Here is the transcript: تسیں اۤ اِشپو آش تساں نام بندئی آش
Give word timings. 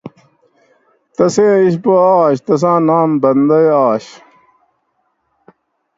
تسیں 1.15 1.51
اۤ 1.53 1.61
اِشپو 1.65 1.93
آش 2.13 2.35
تساں 2.47 2.79
نام 2.87 3.09
بندئی 3.21 3.67
آش 3.87 4.05